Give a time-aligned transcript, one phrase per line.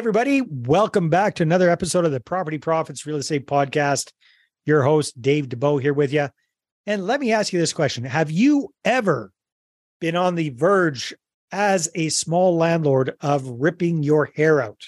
[0.00, 0.40] everybody.
[0.40, 4.12] Welcome back to another episode of the Property Profits Real Estate Podcast.
[4.64, 6.30] Your host, Dave Dubeau, here with you.
[6.86, 9.30] And let me ask you this question Have you ever
[10.00, 11.14] been on the verge
[11.52, 14.80] as a small landlord of ripping your hair out?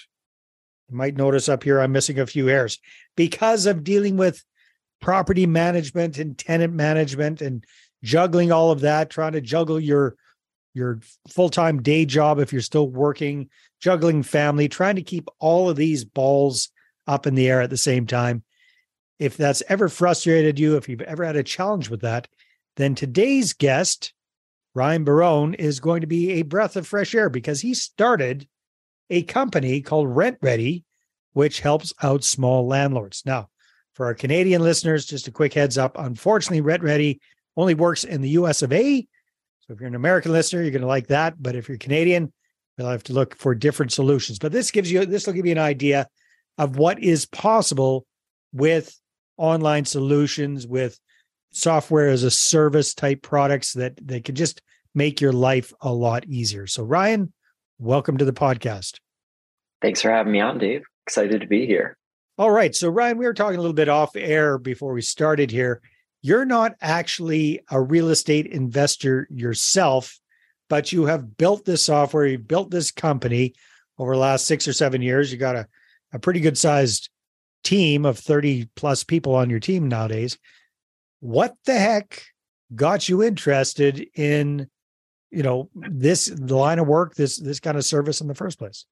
[0.89, 2.79] You might notice up here I'm missing a few hairs
[3.15, 4.43] because of dealing with
[5.03, 7.63] property management and tenant management and
[8.03, 10.17] juggling all of that, trying to juggle your
[10.73, 13.51] your full-time day job if you're still working,
[13.83, 16.71] juggling family, trying to keep all of these balls
[17.07, 18.45] up in the air at the same time.
[19.19, 22.29] If that's ever frustrated you, if you've ever had a challenge with that,
[22.77, 24.15] then today's guest,
[24.75, 28.49] Ryan Barone, is going to be a breath of fresh air because he started
[29.11, 30.85] a company called RentRedi,
[31.33, 33.25] which helps out small landlords.
[33.27, 33.49] Now,
[33.95, 35.97] for our Canadian listeners, just a quick heads up.
[35.99, 37.19] Unfortunately, RentRedi
[37.57, 39.07] only works in the US of A.
[39.61, 41.43] So if you're an American listener, you're going to like that.
[41.43, 42.33] But if you're Canadian,
[42.77, 44.39] you'll have to look for different solutions.
[44.39, 46.09] But this gives you this will give you an idea
[46.59, 48.07] of what is possible
[48.53, 48.99] with
[49.37, 50.99] online solutions, with
[51.53, 54.63] software as a service type products that they can just
[54.95, 56.67] make your life a lot easier.
[56.67, 57.33] So Ryan,
[57.79, 58.99] welcome to the podcast.
[59.81, 60.85] Thanks for having me on, Dave.
[61.07, 61.97] Excited to be here.
[62.39, 62.75] All right.
[62.75, 65.83] So, Ryan, we were talking a little bit off air before we started here.
[66.23, 70.19] You're not actually a real estate investor yourself,
[70.73, 73.53] but you have built this software, you've built this company
[73.99, 75.31] over the last six or seven years.
[75.31, 75.69] You got a,
[76.15, 77.11] a pretty good sized
[77.63, 80.39] team of 30 plus people on your team nowadays.
[81.21, 82.25] What the heck
[82.75, 84.67] got you interested in,
[85.31, 88.59] you know, this the line of work, this this kind of service in the first
[88.59, 88.87] place?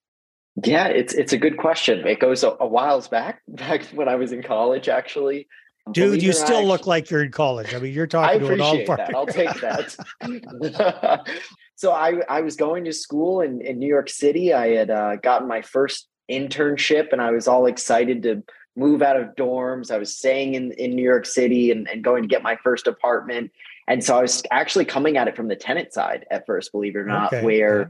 [0.63, 2.07] Yeah, it's it's a good question.
[2.07, 5.49] It goes a, a whiles back, back when I was in college, actually.
[5.93, 7.75] Dude, you still look like you're in college.
[7.75, 9.15] I mean, you're talking I to an all that.
[9.15, 11.29] I'll take that.
[11.77, 14.53] so I I was going to school in in New York City.
[14.53, 18.43] I had uh, gotten my first internship, and I was all excited to
[18.77, 19.91] move out of dorms.
[19.91, 22.87] I was staying in in New York City and, and going to get my first
[22.87, 23.51] apartment.
[23.89, 26.95] And so I was actually coming at it from the tenant side at first, believe
[26.95, 27.45] it or not, okay.
[27.45, 27.87] where yeah.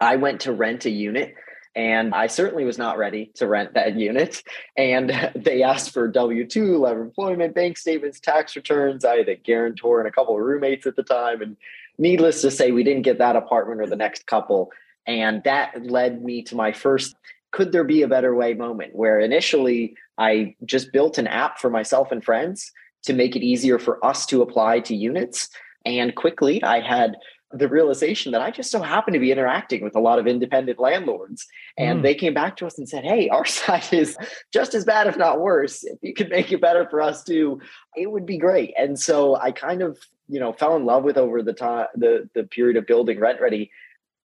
[0.00, 1.34] I went to rent a unit
[1.76, 4.42] and I certainly was not ready to rent that unit.
[4.76, 9.04] And they asked for W 2, letter employment, bank statements, tax returns.
[9.04, 11.42] I had a guarantor and a couple of roommates at the time.
[11.42, 11.56] And
[11.98, 14.70] needless to say, we didn't get that apartment or the next couple.
[15.06, 17.14] And that led me to my first
[17.52, 21.68] could there be a better way moment where initially I just built an app for
[21.68, 22.70] myself and friends
[23.02, 25.48] to make it easier for us to apply to units.
[25.84, 27.16] And quickly I had
[27.52, 30.78] the realization that I just so happen to be interacting with a lot of independent
[30.78, 31.46] landlords.
[31.76, 32.02] And mm.
[32.02, 34.16] they came back to us and said, Hey, our site is
[34.52, 35.82] just as bad, if not worse.
[35.82, 37.60] If you could make it better for us too,
[37.96, 38.72] it would be great.
[38.78, 42.28] And so I kind of, you know, fell in love with over the time, the,
[42.34, 43.70] the period of building RentRedi,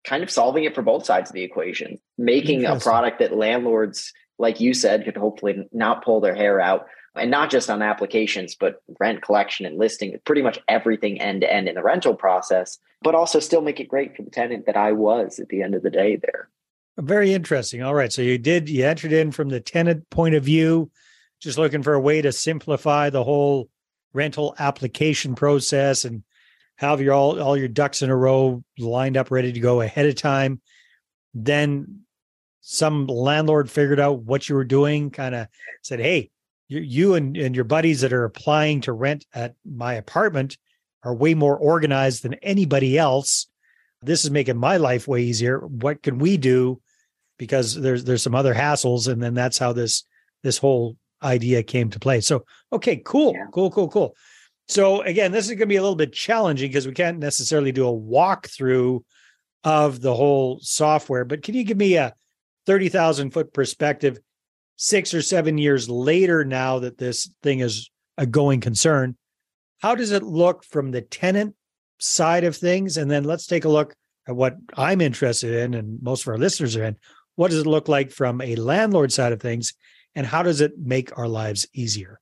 [0.04, 4.12] kind of solving it for both sides of the equation, making a product that landlords,
[4.36, 8.54] like you said, could hopefully not pull their hair out and not just on applications,
[8.54, 12.78] but rent collection and listing, pretty much everything end to end in the rental process,
[13.02, 15.74] but also still make it great for the tenant that I was at the end
[15.74, 16.48] of the day there.
[16.98, 17.82] Very interesting.
[17.82, 18.12] All right.
[18.12, 20.90] So you did, you entered in from the tenant point of view,
[21.40, 23.68] just looking for a way to simplify the whole
[24.12, 26.22] rental application process and
[26.76, 30.06] have your all, all your ducks in a row lined up, ready to go ahead
[30.06, 30.60] of time.
[31.34, 32.02] Then
[32.60, 35.48] some landlord figured out what you were doing, kind of
[35.82, 36.30] said, Hey,
[36.72, 40.56] you, you and, and your buddies that are applying to rent at my apartment
[41.02, 43.46] are way more organized than anybody else.
[44.00, 45.58] This is making my life way easier.
[45.58, 46.80] What can we do?
[47.38, 50.04] Because there's there's some other hassles, and then that's how this
[50.42, 52.20] this whole idea came to play.
[52.20, 53.46] So okay, cool, yeah.
[53.52, 54.16] cool, cool, cool.
[54.68, 57.72] So again, this is going to be a little bit challenging because we can't necessarily
[57.72, 59.02] do a walkthrough
[59.64, 61.24] of the whole software.
[61.24, 62.14] But can you give me a
[62.66, 64.18] thirty thousand foot perspective?
[64.82, 69.16] Six or seven years later now that this thing is a going concern
[69.82, 71.56] how does it look from the tenant
[71.98, 72.96] side of things?
[72.96, 73.94] And then let's take a look
[74.28, 76.96] at what i'm interested in and most of our listeners are in.
[77.34, 79.74] What does it look like from a landlord side of things
[80.14, 82.20] and how does it make our lives easier?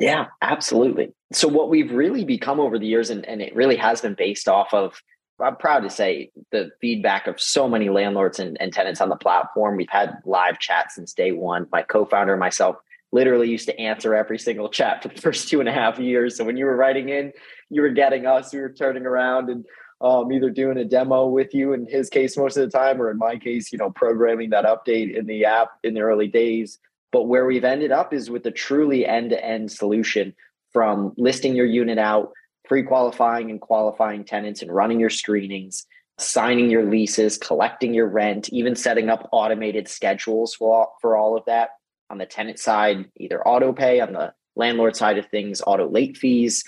[0.00, 1.12] Yeah absolutely.
[1.32, 4.48] So what we've really become over the years and, and it really has been based
[4.48, 5.00] off of
[5.40, 9.16] I'm proud to say the feedback of so many landlords and, and, tenants on the
[9.16, 9.76] platform.
[9.76, 11.66] We've had live chat since day one.
[11.70, 12.76] My co-founder and myself
[13.12, 16.36] literally used to answer every single chat for the first two and a half years.
[16.36, 17.32] So when you were writing in,
[17.70, 18.52] you were getting us.
[18.52, 19.64] We were turning around and
[20.00, 23.10] um, either doing a demo with you in his case most of the time, or
[23.10, 26.78] in my case, you know, programming that update in the app in the early days.
[27.12, 30.34] But where we've ended up is with a truly end-to-end solution
[30.72, 32.32] from listing your unit out
[32.66, 35.86] pre-qualifying and qualifying tenants and running your screenings
[36.18, 41.36] signing your leases, collecting your rent, even setting up automated schedules for all, for all
[41.36, 41.70] of that.
[42.08, 46.16] On the tenant side, either auto pay, on the landlord side of things, auto late
[46.16, 46.64] fees,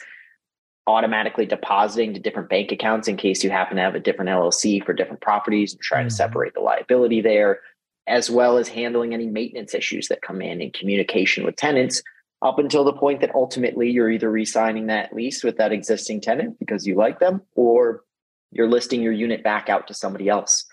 [0.86, 4.84] automatically depositing to different bank accounts in case you happen to have a different LLC
[4.84, 6.08] for different properties and trying mm-hmm.
[6.08, 7.60] to separate the liability there,
[8.06, 12.02] as well as handling any maintenance issues that come in in communication with tenants
[12.42, 16.58] up until the point that ultimately you're either re-signing that lease with that existing tenant
[16.58, 18.04] because you like them or
[18.52, 20.64] you're listing your unit back out to somebody else.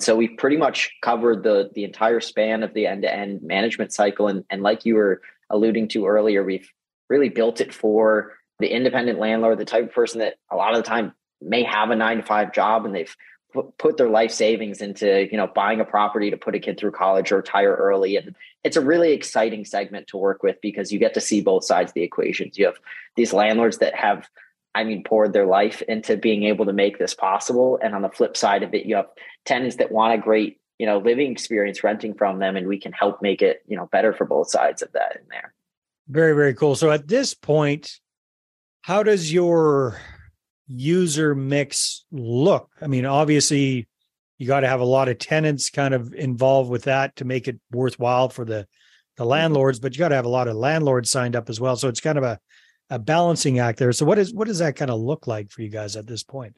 [0.00, 4.28] So we've pretty much covered the the entire span of the end-to-end management cycle.
[4.28, 6.68] And, and like you were alluding to earlier, we've
[7.08, 10.82] really built it for the independent landlord, the type of person that a lot of
[10.82, 13.14] the time may have a nine to five job and they've
[13.78, 16.90] put their life savings into you know buying a property to put a kid through
[16.90, 18.34] college or retire early and
[18.64, 21.90] it's a really exciting segment to work with because you get to see both sides
[21.90, 22.78] of the equations you have
[23.16, 24.28] these landlords that have
[24.74, 27.78] I mean, poured their life into being able to make this possible.
[27.82, 29.06] And on the flip side of it, you have
[29.44, 32.92] tenants that want a great, you know, living experience renting from them, and we can
[32.92, 35.54] help make it, you know, better for both sides of that in there.
[36.08, 36.74] Very, very cool.
[36.74, 38.00] So at this point,
[38.82, 40.00] how does your
[40.68, 42.70] user mix look?
[42.80, 43.88] I mean, obviously,
[44.38, 47.48] you got to have a lot of tenants kind of involved with that to make
[47.48, 48.66] it worthwhile for the
[49.16, 49.30] the mm-hmm.
[49.30, 51.76] landlords, but you got to have a lot of landlords signed up as well.
[51.76, 52.38] So it's kind of a
[52.90, 53.92] a balancing act there.
[53.92, 56.22] So what is what does that kind of look like for you guys at this
[56.22, 56.56] point?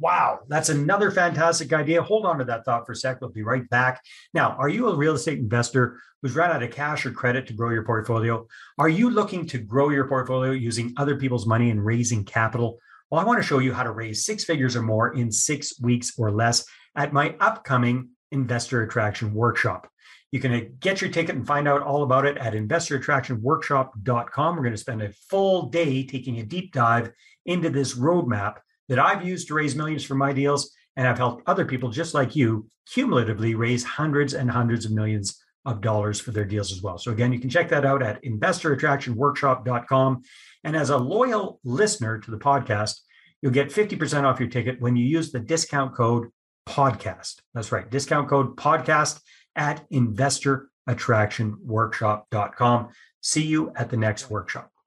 [0.00, 2.02] Wow, that's another fantastic idea.
[2.02, 3.20] Hold on to that thought for a sec.
[3.20, 4.00] We'll be right back.
[4.32, 7.52] Now, are you a real estate investor who's run out of cash or credit to
[7.52, 8.46] grow your portfolio?
[8.78, 12.78] Are you looking to grow your portfolio using other people's money and raising capital?
[13.10, 15.80] Well, I want to show you how to raise six figures or more in six
[15.80, 19.88] weeks or less at my upcoming Investor Attraction Workshop.
[20.30, 24.56] You can uh, get your ticket and find out all about it at investorattractionworkshop.com.
[24.56, 27.10] We're going to spend a full day taking a deep dive
[27.46, 28.56] into this roadmap
[28.90, 30.70] that I've used to raise millions for my deals.
[30.96, 35.42] And I've helped other people just like you cumulatively raise hundreds and hundreds of millions
[35.68, 36.98] of dollars for their deals as well.
[36.98, 40.22] So, again, you can check that out at investorattractionworkshop.com.
[40.64, 42.98] And as a loyal listener to the podcast,
[43.42, 46.28] you'll get 50% off your ticket when you use the discount code
[46.68, 47.36] podcast.
[47.54, 49.20] That's right, discount code podcast
[49.56, 52.88] at investorattractionworkshop.com.
[53.20, 54.77] See you at the next workshop.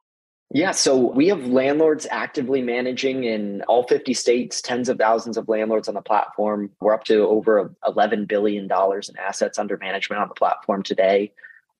[0.53, 5.47] Yeah, so we have landlords actively managing in all 50 states, tens of thousands of
[5.47, 6.71] landlords on the platform.
[6.81, 11.31] We're up to over $11 billion in assets under management on the platform today.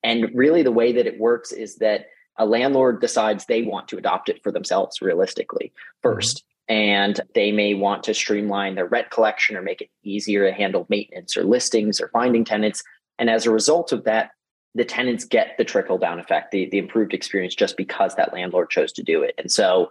[0.03, 2.07] And really, the way that it works is that
[2.37, 6.45] a landlord decides they want to adopt it for themselves realistically 1st mm-hmm.
[6.69, 10.85] And they may want to streamline their rent collection or make it easier to handle
[10.87, 12.81] maintenance or listings or finding tenants.
[13.19, 14.31] And as a result of that,
[14.75, 18.69] the tenants get the trickle down effect, the, the improved experience just because that landlord
[18.69, 19.35] chose to do it.
[19.37, 19.89] And so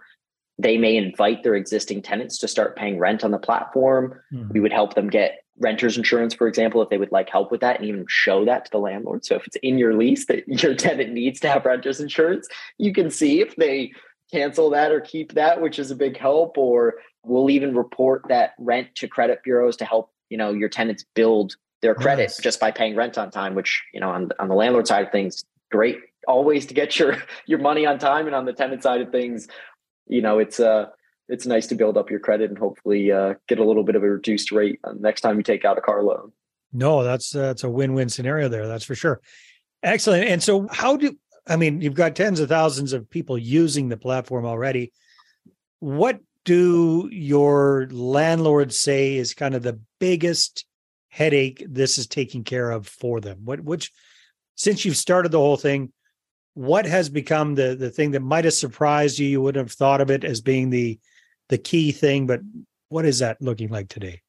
[0.57, 4.19] they may invite their existing tenants to start paying rent on the platform.
[4.33, 4.53] Mm-hmm.
[4.53, 7.61] We would help them get renter's insurance, for example, if they would like help with
[7.61, 9.25] that and even show that to the landlord.
[9.25, 12.93] So if it's in your lease that your tenant needs to have renter's insurance, you
[12.93, 13.91] can see if they
[14.31, 16.57] cancel that or keep that, which is a big help.
[16.57, 21.05] Or we'll even report that rent to credit bureaus to help, you know, your tenants
[21.13, 22.37] build their credit nice.
[22.37, 25.11] just by paying rent on time, which, you know, on, on the landlord side of
[25.11, 28.27] things, great always to get your your money on time.
[28.27, 29.47] And on the tenant side of things
[30.11, 30.87] you know it's uh
[31.27, 34.03] it's nice to build up your credit and hopefully uh, get a little bit of
[34.03, 36.33] a reduced rate next time you take out a car loan.
[36.73, 39.21] No that's that's a win-win scenario there that's for sure.
[39.81, 40.25] Excellent.
[40.25, 41.17] And so how do
[41.47, 44.91] i mean you've got tens of thousands of people using the platform already.
[45.79, 50.65] What do your landlords say is kind of the biggest
[51.11, 53.39] headache this is taking care of for them?
[53.43, 53.91] What which
[54.55, 55.91] since you've started the whole thing,
[56.55, 59.27] what has become the the thing that might have surprised you?
[59.27, 60.99] You wouldn't have thought of it as being the
[61.49, 62.41] the key thing, but
[62.89, 64.21] what is that looking like today?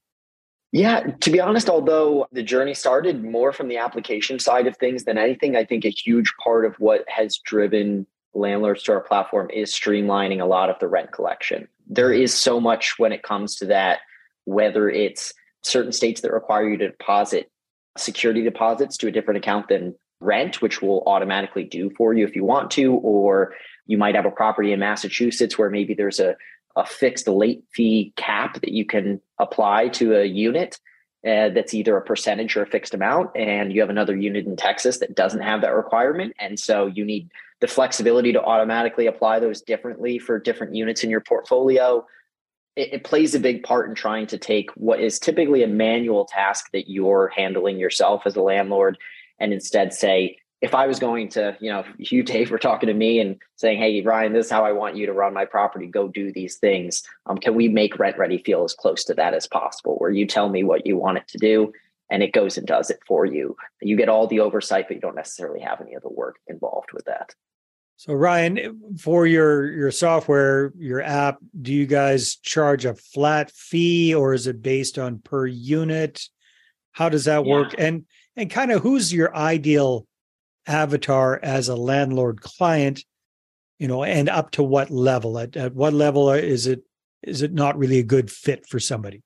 [0.73, 5.05] Yeah, to be honest, although the journey started more from the application side of things
[5.05, 9.51] than anything, I think a huge part of what has driven landlords to our platform
[9.51, 11.69] is streamlining a lot of the rent collection.
[11.87, 12.27] There mm-hmm.
[12.27, 14.01] so much when it comes to that,
[14.45, 17.51] whether it's certain states that require you to deposit
[17.97, 22.37] security deposits to a different account than rent, which will automatically do for you if
[22.37, 23.55] you want to, or
[23.87, 26.37] you might have a property in Massachusetts where maybe there's a,
[26.77, 30.79] a fixed late fee cap that you can apply to a unit
[31.27, 33.31] uh, that's either a percentage or a fixed amount.
[33.37, 36.35] And you have another unit in Texas that doesn't have that requirement.
[36.39, 41.11] And so you need the flexibility to automatically apply those differently for different units in
[41.11, 42.05] your portfolio
[42.77, 46.25] it, it, plays a big part in trying to take what is typically a manual
[46.25, 48.99] task that you're handling yourself as a landlord
[49.39, 52.95] and instead say if I was going to, you know, you, Dave, were talking to
[52.95, 55.87] me and saying, Hey, Ryan, this is how I want you to run my property,
[55.87, 57.03] go do these things.
[57.27, 60.49] Um, can we make RentRedi feel as close to that as possible, where you tell
[60.49, 61.73] me what you want it to do
[62.11, 63.57] and it goes and does it for you?
[63.81, 66.93] You get all the oversight, but you don't necessarily have any of the work involved
[66.93, 67.35] with that.
[68.03, 74.13] So Ryan, for your your software, your app, do you guys charge a flat fee
[74.13, 76.21] or is it based on per unit?
[76.91, 77.53] How does that yeah.
[77.53, 77.77] work?
[77.79, 78.05] And
[78.35, 80.09] and kind of who's your ideal
[80.67, 83.05] avatar as a landlord client
[83.79, 86.83] you know and up to what level at, at what level is it
[87.23, 89.23] is it not really a good fit for somebody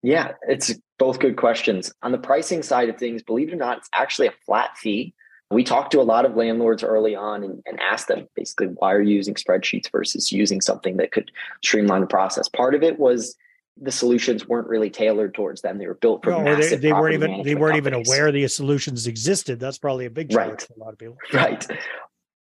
[0.00, 3.78] yeah it's both good questions on the pricing side of things believe it or not
[3.78, 5.12] it's actually a flat fee
[5.50, 8.92] we talked to a lot of landlords early on and, and asked them basically why
[8.92, 11.30] are you using spreadsheets versus using something that could
[11.62, 13.36] streamline the process part of it was
[13.80, 15.78] the solutions weren't really tailored towards them.
[15.78, 18.06] They were built for no, they, they weren't even they weren't companies.
[18.06, 19.58] even aware the solutions existed.
[19.58, 20.60] That's probably a big right.
[20.60, 21.16] for a lot of people.
[21.32, 21.66] Right.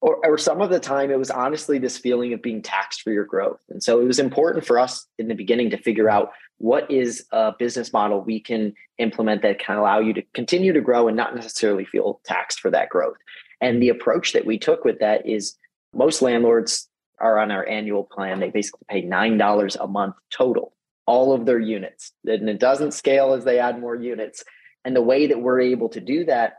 [0.03, 3.13] Or, or some of the time, it was honestly this feeling of being taxed for
[3.13, 3.61] your growth.
[3.71, 7.25] And so it was important for us in the beginning to figure out what is
[7.31, 11.17] a business model we can implement that can allow you to continue to grow and
[11.17, 13.17] not necessarily feel taxed for that growth.
[13.61, 15.57] And the approach that we took with that is
[15.95, 16.89] most landlords
[17.21, 18.41] are on our annual plan.
[18.41, 20.75] They basically pay $9 a month total
[21.07, 22.13] all of their units.
[22.27, 24.45] And it doesn't scale as they add more units.
[24.85, 26.55] And the way that we're able to do that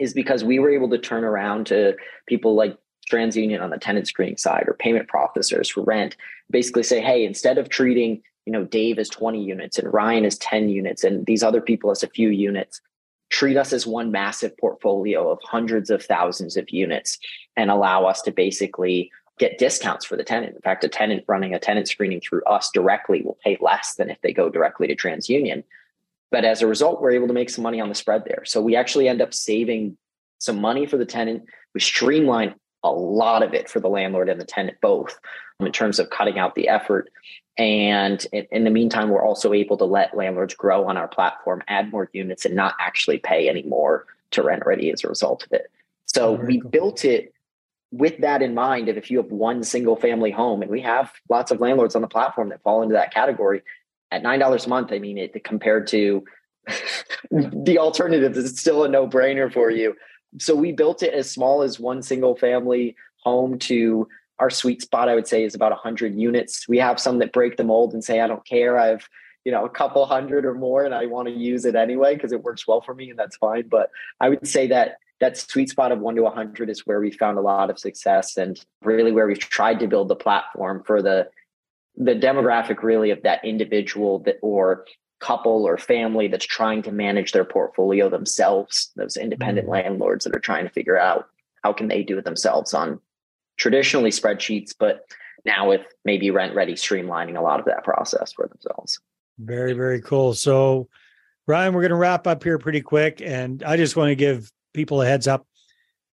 [0.00, 2.76] is because we were able to turn around to people like
[3.10, 6.16] TransUnion on the tenant screening side or payment processors for rent,
[6.50, 10.38] basically say, hey, instead of treating, you know, Dave as 20 units and Ryan as
[10.38, 12.80] 10 units and these other people as a few units,
[13.30, 17.18] treat us as one massive portfolio of hundreds of thousands of units
[17.56, 20.54] and allow us to basically get discounts for the tenant.
[20.54, 24.10] In fact, a tenant running a tenant screening through us directly will pay less than
[24.10, 25.64] if they go directly to TransUnion.
[26.30, 28.44] But as a result, we're able to make some money on the spread there.
[28.44, 29.96] So we actually end up saving
[30.38, 31.44] some money for the tenant.
[31.74, 35.18] We streamline a lot of it for the landlord and the tenant both
[35.58, 37.10] um, in terms of cutting out the effort.
[37.58, 41.90] And in the meantime, we're also able to let landlords grow on our platform, add
[41.90, 45.70] more units, and not actually pay any more to RentRedi as a result of it.
[46.06, 46.70] So we cool.
[46.70, 47.34] built it
[47.92, 51.50] with that in mind, if you have one single family home, and we have lots
[51.50, 53.62] of landlords on the platform that fall into that category,
[54.10, 56.24] at nine dollars a month, I mean, it compared to
[57.30, 59.96] the alternatives, it's still a no brainer for you.
[60.38, 65.08] So we built it as small as one single family home to our sweet spot.
[65.08, 66.68] I would say is about hundred units.
[66.68, 68.78] We have some that break the mold and say, I don't care.
[68.78, 69.08] I've
[69.44, 72.32] you know a couple hundred or more, and I want to use it anyway because
[72.32, 73.68] it works well for me, and that's fine.
[73.68, 73.90] But
[74.20, 77.36] I would say that that sweet spot of one to 100 is where we found
[77.36, 81.28] a lot of success and really where we've tried to build the platform for the
[82.00, 84.84] the demographic really of that individual that or
[85.20, 89.86] couple or family that's trying to manage their portfolio themselves those independent mm-hmm.
[89.86, 91.26] landlords that are trying to figure out
[91.62, 92.98] how can they do it themselves on
[93.58, 95.04] traditionally spreadsheets but
[95.44, 98.98] now with maybe RentRedi streamlining a lot of that process for themselves
[99.38, 100.88] very very cool so
[101.46, 104.50] ryan we're going to wrap up here pretty quick and i just want to give
[104.72, 105.46] people a heads up.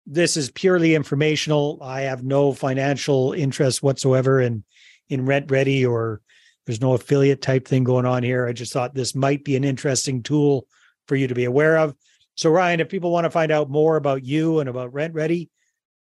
[0.05, 1.79] This is purely informational.
[1.81, 4.63] I have no financial interest whatsoever in
[5.09, 6.21] in RentRedi or
[6.65, 8.47] there's no affiliate type thing going on here.
[8.47, 10.67] I just thought this might be an interesting tool
[11.07, 11.95] for you to be aware of.
[12.35, 15.49] So Ryan, if people want to find out more about you and about RentRedi,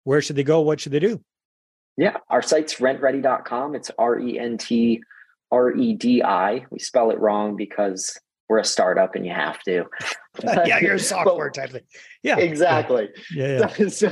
[0.04, 0.62] where should they go?
[0.62, 1.22] What should they do?
[1.98, 3.76] Yeah, our site's rentredi.com.
[3.76, 5.02] It's R E N T
[5.52, 6.66] R E D I.
[6.70, 8.18] We spell it wrong because
[8.52, 9.86] we're a startup and you have to.
[10.44, 11.84] yeah, you're a software but, type thing.
[12.22, 13.08] Yeah, exactly.
[13.34, 13.88] Yeah, yeah.
[13.88, 14.12] so,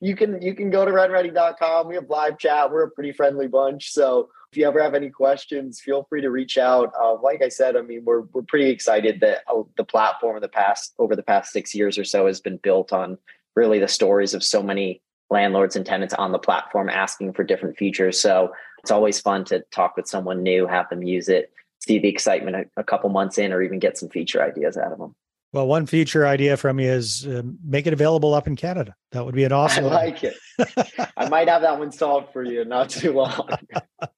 [0.00, 1.88] you can you can go to rentredi.com.
[1.88, 2.70] We have live chat.
[2.70, 3.90] We're a pretty friendly bunch.
[3.90, 6.92] So if you ever have any questions, feel free to reach out.
[7.02, 10.42] Uh, like I said, I mean, we're we're pretty excited that uh, the platform of
[10.42, 13.16] the past over the past six years or so has been built on
[13.56, 17.78] really the stories of so many landlords and tenants on the platform asking for different
[17.78, 18.20] features.
[18.20, 18.52] So
[18.82, 21.50] it's always fun to talk with someone new, have them use it
[21.84, 24.92] see the excitement a, a, couple months in or even get some feature ideas out
[24.92, 25.14] of them.
[25.52, 28.96] Well, one feature idea from you is uh, make it available up in Canada.
[29.12, 29.84] That would be an awesome.
[29.84, 30.34] I like it.
[31.16, 33.48] I might have that one solved for you not too long.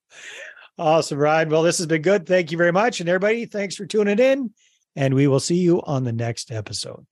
[0.79, 1.49] awesome, Ryan.
[1.49, 2.25] Well, this has been good.
[2.25, 3.01] Thank you very much.
[3.01, 4.51] And everybody, thanks for tuning in.
[4.95, 7.05] And we will see you on the next episode.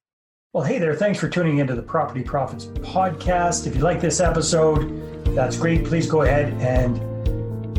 [0.54, 0.96] Well, hey there.
[0.96, 3.68] Thanks for tuning into the Property Profits podcast.
[3.68, 5.86] If you like this episode, that's great.
[5.86, 7.15] Please go ahead and